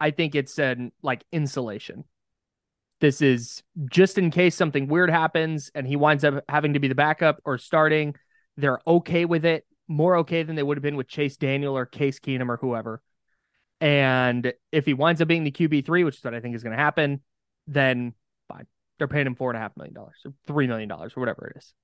[0.00, 2.04] I think it's an like insulation.
[3.00, 6.88] This is just in case something weird happens and he winds up having to be
[6.88, 8.14] the backup or starting.
[8.56, 11.86] They're okay with it, more okay than they would have been with Chase Daniel or
[11.86, 13.00] Case Keenum or whoever.
[13.80, 16.62] And if he winds up being the QB three, which is what I think is
[16.62, 17.20] going to happen,
[17.66, 18.14] then
[18.48, 18.66] fine.
[18.98, 21.48] They're paying him four and a half million dollars or three million dollars or whatever
[21.48, 21.74] it is.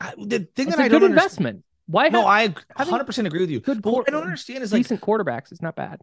[0.00, 1.50] I, the thing It's that a I good don't understand.
[1.50, 1.64] investment.
[1.86, 3.62] Why No, have I 100% agree with you.
[3.62, 5.52] good But what I don't understand is like decent quarterbacks?
[5.52, 6.00] It's not bad.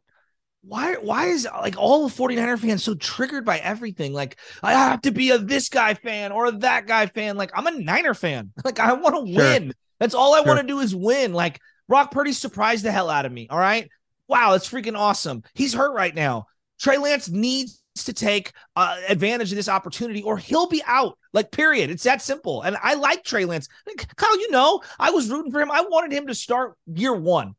[0.63, 4.13] why why is like all the 49er fans so triggered by everything?
[4.13, 7.37] Like I have to be a this guy fan or a that guy fan.
[7.37, 8.51] Like I'm a Niner fan.
[8.65, 9.35] Like I want to Sure.
[9.35, 9.73] win.
[9.99, 10.55] That's all I Sure.
[10.55, 11.33] want to do is win.
[11.33, 13.47] Like Brock Purdy surprised the hell out of me.
[13.49, 13.87] All right.
[14.27, 15.43] Wow, that's freaking awesome.
[15.53, 16.45] He's hurt right now.
[16.79, 21.17] Trey Lance needs to take uh, advantage of this opportunity or he'll be out.
[21.33, 21.89] Like, period.
[21.89, 22.61] It's that simple.
[22.61, 23.67] And I like Trey Lance.
[24.15, 25.71] Kyle, you know, I was rooting for him.
[25.71, 27.55] I wanted him to start year one.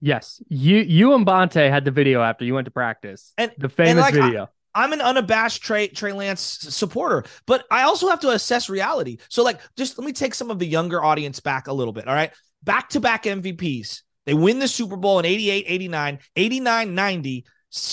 [0.00, 3.32] Yes, you you and Bonta had the video after you went to practice.
[3.38, 4.48] And- the famous like, I- video.
[4.74, 9.16] I'm an unabashed Trey Trey Lance supporter, but I also have to assess reality.
[9.30, 12.06] So, like, just let me take some of the younger audience back a little bit.
[12.06, 12.30] All right.
[12.62, 14.02] Back to back MVPs.
[14.26, 17.44] They win the Super Bowl in 88, 89, 89, 90.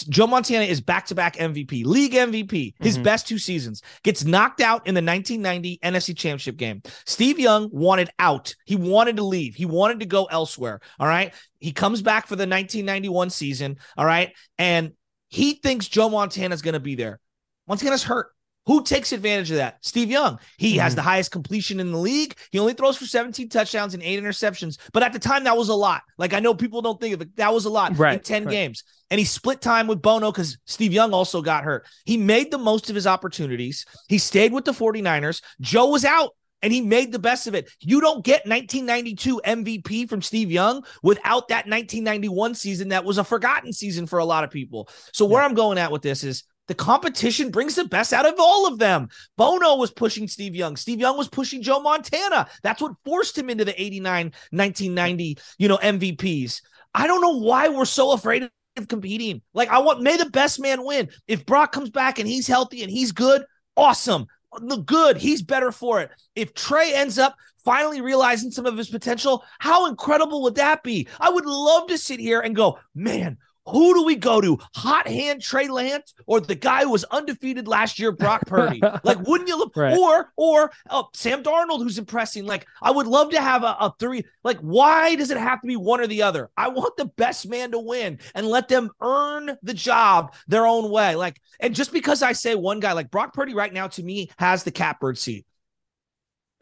[0.10, 3.04] Joe Montana is back to back MVP, league MVP, his Mhm.
[3.04, 3.82] best two seasons.
[4.04, 6.82] Gets knocked out in the 1990 NFC Championship game.
[7.06, 8.56] Steve Young wanted out.
[8.66, 9.56] He wanted to leave.
[9.56, 10.80] He wanted to go elsewhere.
[11.00, 11.34] All right.
[11.60, 13.78] He comes back for the 1991 season.
[13.98, 14.32] All right.
[14.58, 14.94] And
[15.28, 17.20] he thinks Joe Montana's going to be there.
[17.68, 18.28] Montana's hurt.
[18.66, 19.78] Who takes advantage of that?
[19.82, 20.40] Steve Young.
[20.58, 20.96] He has Mhm.
[20.98, 22.36] the highest completion in the league.
[22.52, 24.78] He only throws for 17 touchdowns and eight interceptions.
[24.94, 26.02] But at the time, that was a lot.
[26.18, 27.36] Like I know people don't think of it.
[27.36, 28.52] That was a lot in 10 right.
[28.52, 28.84] games.
[29.10, 31.86] And he split time with Bono because Steve Young also got hurt.
[32.06, 33.86] He made the most of his opportunities.
[34.08, 35.42] He stayed with the 49ers.
[35.62, 36.32] Joe was out.
[36.62, 37.70] And he made the best of it.
[37.82, 43.24] You don't get 1992 MVP from Steve Young without that 1991 season that was a
[43.26, 44.88] forgotten season for a lot of people.
[45.12, 48.36] So where I'm going at with this is the competition brings the best out of
[48.40, 49.10] all of them.
[49.38, 50.76] Bono was pushing Steve Young.
[50.76, 52.48] Steve Young was pushing Joe Montana.
[52.62, 56.62] That's what forced him into the 89, 1990, you know, MVPs.
[56.94, 59.42] I don't know why we're so afraid of competing.
[59.54, 61.10] Like I want may the best man win.
[61.28, 63.44] If Brock comes back and he's healthy and he's good,
[63.76, 64.28] awesome.
[64.62, 66.12] The good, he's better for it.
[66.36, 71.08] If Trey ends up finally realizing some of his potential, how incredible would that be?
[71.20, 74.58] I would love to sit here and go, man, who do we go to?
[74.76, 78.82] Hot hand Trey Lance or the guy who was undefeated last year, Brock Purdy?
[79.04, 79.76] like, wouldn't you look?
[79.76, 79.98] Right.
[79.98, 82.46] Or or oh, Sam Darnold, who's impressing.
[82.46, 84.26] Like, I would love to have a, a three.
[84.44, 86.50] Like, why does it have to be one or the other?
[86.58, 90.92] I want the best man to win and let them earn the job their own
[90.92, 91.16] way.
[91.16, 94.30] Like, and just because I say one guy, like Brock Purdy, right now to me
[94.38, 95.46] has the catbird seat.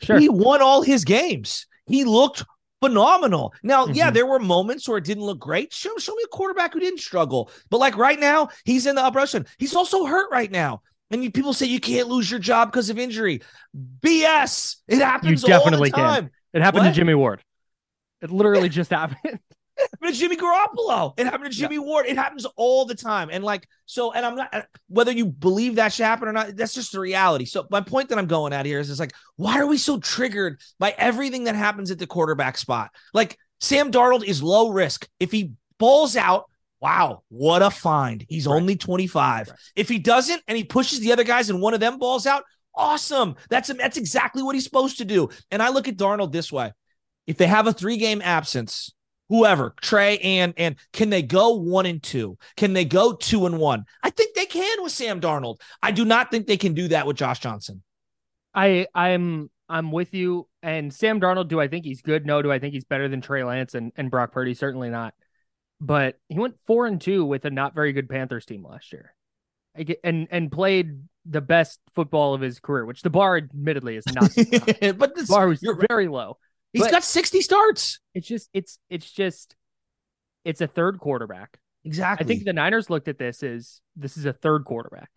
[0.04, 0.20] Sure.
[0.20, 1.68] He won all his games.
[1.86, 2.44] He looked
[2.82, 3.54] phenomenal.
[3.64, 4.14] Now, yeah, Mhm.
[4.16, 5.72] there were moments where it didn't look great.
[5.74, 7.52] Show, show me a quarterback who didn't struggle.
[7.70, 9.46] But like right now, he's in the echelon.
[9.60, 10.82] He's also hurt right now.
[11.12, 13.42] And you, people say you can't lose your job because of injury.
[14.02, 14.78] BS.
[14.88, 16.08] It happens definitely all can.
[16.08, 16.30] the time.
[16.54, 16.90] It happened What?
[16.92, 17.42] to Jimmy Ward.
[18.22, 19.40] It literally just happened.
[19.90, 21.14] Happened to Jimmy Garoppolo.
[21.18, 22.06] It happened to Jimmy Ward.
[22.06, 23.30] It happens all the time.
[23.32, 26.56] And like, so, and I'm not, uh, whether you believe that should happen or not,
[26.56, 27.46] that's just the reality.
[27.46, 30.00] So, my point that I'm going at here is, it's like, why are we so
[30.00, 32.92] triggered by everything that happens at the quarterback spot?
[33.14, 35.08] Like, Sam Darnold is low risk.
[35.20, 36.46] If he balls out,
[36.80, 38.26] wow, what a find.
[38.28, 38.56] He's Right.
[38.56, 39.50] only 25.
[39.50, 39.58] Right.
[39.76, 42.44] If he doesn't and he pushes the other guys and one of them balls out,
[42.74, 43.36] awesome.
[43.50, 45.30] That's that's exactly what he's supposed to do.
[45.52, 46.72] And I look at Darnold this way.
[47.28, 48.94] If they have a three-game absence,
[49.32, 52.38] whoever, Trey and and can they go one and two?
[52.58, 53.86] Can they go two and one?
[54.04, 55.62] I think they can with Sam Darnold.
[55.82, 57.82] I do not think they can do that with Josh Johnson.
[58.54, 60.48] I I'm I'm with you.
[60.62, 62.26] And Sam Darnold, do I think he's good?
[62.26, 62.42] No.
[62.42, 64.54] Do I think he's better than Trey Lance and, and Brock Purdy?
[64.54, 65.16] Certainly not.
[65.80, 69.16] But he went four and two with a not very good Panthers team last year.
[70.04, 74.30] And and played the best football of his career, which the bar admittedly is not.
[74.36, 76.38] but this, the bar was very low.
[76.74, 78.00] He's but- got 60 starts.
[78.14, 79.56] It's just it's it's just
[80.44, 81.58] it's a third quarterback.
[81.84, 82.24] Exactly.
[82.24, 85.10] I think the Niners looked at this as this is a third quarterback.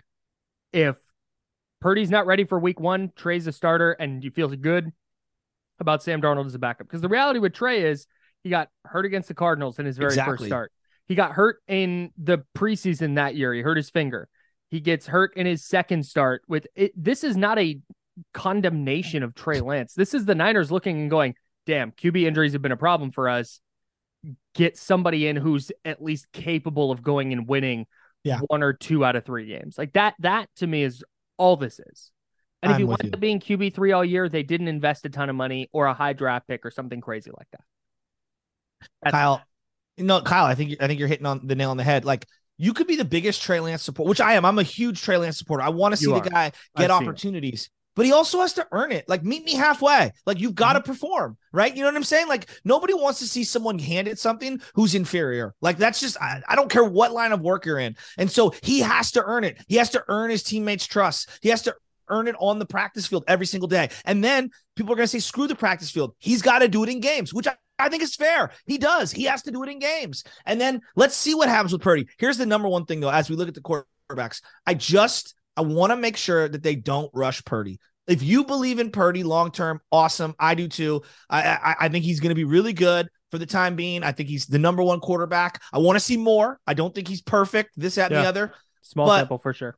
[0.72, 0.96] If
[1.80, 4.90] Purdy's not ready for week one, Trey's a starter, and you feel good
[5.78, 6.86] about Sam Darnold as a backup.
[6.86, 8.06] Because the reality with Trey is
[8.42, 10.36] he got hurt against the Cardinals in his very Exactly.
[10.36, 10.72] first start.
[11.06, 13.52] He got hurt in the preseason that year.
[13.52, 14.28] He hurt his finger.
[14.70, 16.92] He gets hurt in his second start with it.
[16.96, 17.78] This is not a
[18.32, 19.92] condemnation of Trey Lance.
[19.94, 21.34] This is the Niners looking and going,
[21.66, 23.60] damn, QB injuries have been a problem for us.
[24.54, 27.86] Get somebody in who's at least capable of going and winning
[28.22, 28.40] Yeah.
[28.46, 29.76] one or two out of three games.
[29.76, 31.04] Like that, that to me is
[31.36, 32.10] all this is.
[32.62, 33.10] And if I'm he with winds you.
[33.12, 35.94] up being QB three all year, they didn't invest a ton of money or a
[35.94, 37.60] high draft pick or something crazy like that.
[39.02, 39.42] That's- Kyle,
[39.98, 42.04] no, Kyle, I think I think you're hitting on the nail on the head.
[42.04, 44.44] Like you could be the biggest Trey Lance support, which I am.
[44.44, 45.62] I'm a huge Trey Lance supporter.
[45.62, 48.92] I want to see the guy get I've opportunities, but he also has to earn
[48.92, 49.08] it.
[49.08, 50.12] Like meet me halfway.
[50.26, 50.90] Like you've got to Mm-hmm.
[50.92, 51.74] perform, right?
[51.74, 52.28] You know what I'm saying?
[52.28, 55.54] Like nobody wants to see someone handed something who's inferior.
[55.60, 58.52] Like that's just I, I don't care what line of work you're in, and so
[58.62, 59.58] he has to earn it.
[59.68, 61.28] He has to earn his teammates' trust.
[61.42, 61.74] He has to
[62.10, 63.88] earn it on the practice field every single day.
[64.04, 66.14] And then people are going to say, screw the practice field.
[66.18, 68.50] He's got to do it in games, which I, I think is fair.
[68.66, 69.10] He does.
[69.10, 70.22] He has to do it in games.
[70.44, 72.06] And then let's see what happens with Purdy.
[72.18, 74.42] Here's the number one thing, though, as we look at the quarterbacks.
[74.66, 77.78] I just, I want to make sure that they don't rush Purdy.
[78.06, 80.34] If you believe in Purdy long term, awesome.
[80.38, 81.02] I do too.
[81.30, 84.02] I, I, I think he's going to be really good for the time being.
[84.02, 85.62] I think he's the number one quarterback.
[85.72, 86.60] I want to see more.
[86.66, 87.70] I don't think he's perfect.
[87.76, 88.52] This, that, and the other.
[88.82, 89.76] Small But- sample for sure.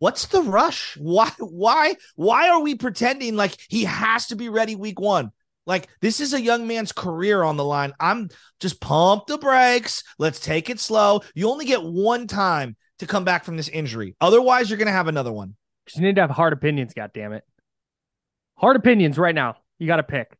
[0.00, 0.96] What's the rush?
[0.96, 5.32] Why why why are we pretending like he has to be ready week 1?
[5.66, 7.92] Like this is a young man's career on the line.
[7.98, 8.28] I'm
[8.60, 10.04] just pump the brakes.
[10.16, 11.22] Let's take it slow.
[11.34, 14.16] You only get one time to come back from this injury.
[14.20, 15.54] Otherwise, you're going to have another one.
[15.94, 17.44] You need to have hard opinions, God damn it.
[18.56, 19.56] Hard opinions right now.
[19.78, 20.36] You got to pick.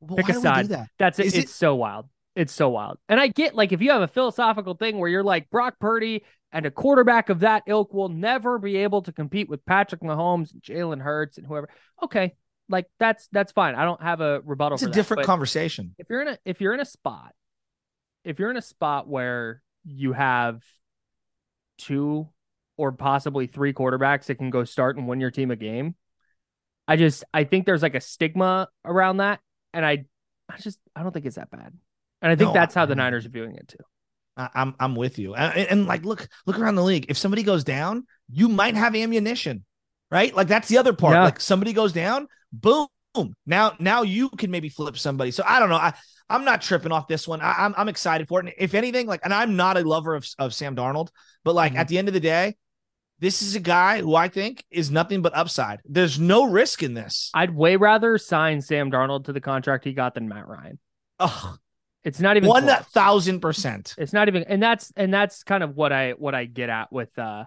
[0.00, 0.68] Well, Pick a side.
[0.68, 0.88] that?
[0.98, 1.26] That's it.
[1.26, 2.06] Is It's it- so wild.
[2.36, 2.98] It's so wild.
[3.08, 6.22] And I get like if you have a philosophical thing where you're like Brock Purdy
[6.52, 10.52] and a quarterback of that ilk will never be able to compete with Patrick Mahomes,
[10.52, 11.68] and Jalen Hurts, and whoever.
[12.00, 12.36] Okay,
[12.68, 13.74] like that's that's fine.
[13.74, 14.76] I don't have a rebuttal.
[14.76, 15.96] It's a that, different conversation.
[15.98, 17.34] If you're in a if you're in a spot,
[18.22, 20.62] if you're in a spot where you have
[21.78, 22.28] two
[22.76, 25.94] or possibly three quarterbacks that can go start and win your team a game,
[26.86, 29.40] I just I think there's like a stigma around that,
[29.72, 30.04] and I
[30.48, 31.72] I just I don't think it's that bad,
[32.22, 33.84] and I think No, that's how the Niners are viewing it too.
[34.36, 35.34] I- I'm I'm with you.
[35.34, 37.06] And, and- like look look around the league.
[37.08, 39.64] If somebody goes down, you might have ammunition,
[40.10, 40.34] right?
[40.34, 41.14] Like that's the other part.
[41.14, 41.24] Yeah.
[41.24, 42.88] Like somebody goes down, boom.
[43.46, 45.32] Now now you can maybe flip somebody.
[45.32, 45.76] So I don't know.
[45.76, 45.92] I
[46.30, 47.40] I'm not tripping off this one.
[47.40, 48.46] I, I'm I'm excited for it.
[48.46, 51.08] And if anything, like, and I'm not a lover of of Sam Darnold,
[51.44, 51.78] but like Mhm.
[51.78, 52.56] at the end of the day,
[53.18, 55.80] this is a guy who I think is nothing but upside.
[55.84, 57.30] There's no risk in this.
[57.34, 60.78] I'd way rather sign Sam Darnold to the contract he got than Matt Ryan.
[61.18, 61.56] Oh,
[62.04, 62.50] It's not even
[62.92, 63.94] thousand percent.
[63.98, 66.92] It's not even, and that's and that's kind of what I what I get at
[66.92, 67.44] with uh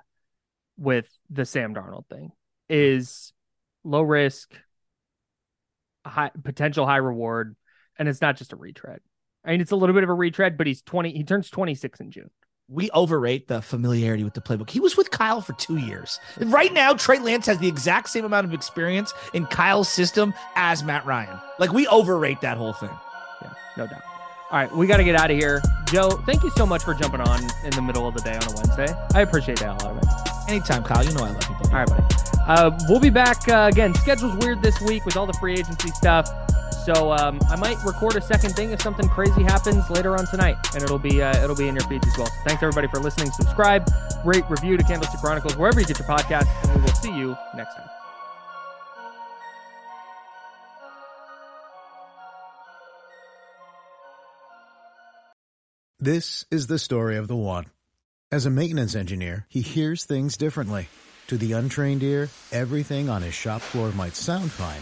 [0.78, 2.32] with the Sam Darnold thing
[2.68, 3.32] is
[3.84, 4.54] low risk,
[6.06, 7.56] high potential high reward,
[8.02, 9.00] and it's not just a retread.
[9.46, 11.12] I mean, it's a little bit of a retread, but he's twenty.
[11.14, 12.32] He turns twenty six in June.
[12.68, 14.70] we overrate the familiarity with the playbook.
[14.72, 16.20] He was with Kyle for two years.
[16.40, 20.84] Right now, Trey Lance has the exact same amount of experience in Kyle's system as
[20.84, 21.38] Matt Ryan.
[21.60, 22.90] Like we overrate that whole thing.
[23.42, 24.02] Yeah, no doubt.
[24.52, 25.62] All right, we got to get out of here.
[25.86, 28.44] Joe, thank you so much for jumping on in the middle of the day on
[28.44, 28.94] a Wednesday.
[29.14, 30.06] I appreciate that a lot of it.
[30.52, 31.04] Anytime, Kyle.
[31.06, 31.56] You know I love you.
[31.56, 31.70] buddy.
[31.70, 32.04] All right, buddy.
[32.48, 33.94] Uh, we'll be back uh, again.
[33.96, 36.30] Schedule's weird this week with all the free agency stuff.
[36.86, 40.58] So um, I might record a second thing if something crazy happens later on tonight,
[40.74, 42.30] and it'll be uh, it'll be in your feeds as well.
[42.46, 43.32] Thanks everybody for listening.
[43.32, 43.88] Subscribe,
[44.26, 47.38] rate, review to Candlestick Chronicles wherever you get your podcast, and we will see you
[47.56, 47.88] next time.
[56.00, 57.66] This is the story of the one.
[58.32, 60.88] As a maintenance engineer, he hears things differently.
[61.28, 64.82] To the untrained ear, everything on his shop floor might sound fine,